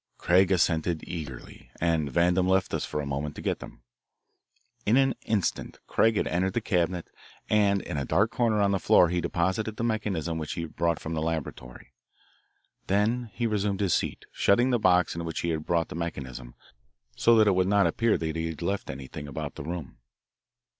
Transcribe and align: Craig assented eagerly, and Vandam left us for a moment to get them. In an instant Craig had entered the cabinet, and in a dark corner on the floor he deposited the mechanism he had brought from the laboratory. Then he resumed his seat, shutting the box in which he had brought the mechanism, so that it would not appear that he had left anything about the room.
Craig 0.17 0.51
assented 0.51 1.03
eagerly, 1.05 1.69
and 1.79 2.11
Vandam 2.11 2.47
left 2.47 2.73
us 2.73 2.85
for 2.85 3.01
a 3.01 3.05
moment 3.05 3.35
to 3.35 3.41
get 3.43 3.59
them. 3.59 3.83
In 4.83 4.97
an 4.97 5.13
instant 5.27 5.77
Craig 5.85 6.17
had 6.17 6.25
entered 6.25 6.53
the 6.53 6.59
cabinet, 6.59 7.11
and 7.51 7.83
in 7.83 7.97
a 7.97 8.05
dark 8.05 8.31
corner 8.31 8.61
on 8.61 8.71
the 8.71 8.79
floor 8.79 9.09
he 9.09 9.21
deposited 9.21 9.77
the 9.77 9.83
mechanism 9.83 10.41
he 10.41 10.61
had 10.63 10.75
brought 10.75 10.99
from 10.99 11.13
the 11.13 11.21
laboratory. 11.21 11.93
Then 12.87 13.29
he 13.31 13.45
resumed 13.45 13.79
his 13.81 13.93
seat, 13.93 14.25
shutting 14.31 14.71
the 14.71 14.79
box 14.79 15.13
in 15.13 15.23
which 15.23 15.41
he 15.41 15.49
had 15.49 15.67
brought 15.67 15.89
the 15.89 15.93
mechanism, 15.95 16.55
so 17.15 17.35
that 17.35 17.45
it 17.45 17.53
would 17.53 17.67
not 17.67 17.85
appear 17.85 18.17
that 18.17 18.35
he 18.35 18.47
had 18.47 18.63
left 18.63 18.89
anything 18.89 19.27
about 19.27 19.53
the 19.53 19.63
room. 19.63 19.99